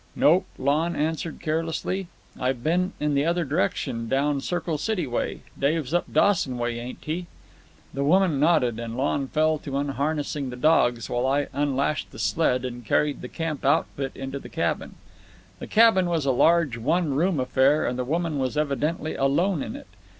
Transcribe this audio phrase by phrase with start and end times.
[0.15, 2.07] "Nope," Lon answered carelessly.
[2.39, 5.41] "I've been in the other direction, down Circle City way.
[5.59, 7.27] Dave's up Dawson way, ain't he?"
[7.93, 12.65] The woman nodded, and Lon fell to unharnessing the dogs, while I unlashed the sled
[12.65, 14.95] and carried the camp outfit into the cabin.
[15.59, 19.75] The cabin was a large, one room affair, and the woman was evidently alone in
[19.75, 19.85] it.